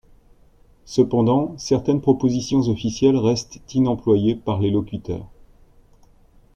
Cependant, 0.85 1.55
certaines 1.59 2.01
propositions 2.01 2.61
officielles 2.69 3.17
restent 3.17 3.59
inemployées 3.75 4.33
par 4.33 4.59
les 4.59 4.71
locuteurs. 4.71 5.27